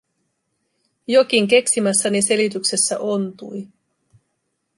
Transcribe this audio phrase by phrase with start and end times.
[1.07, 3.67] Jokin keksimässäni selityksessä ontui.